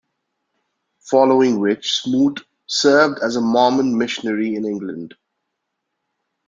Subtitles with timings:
[1.11, 5.13] Following which, Smoot served as a Mormon missionary in England.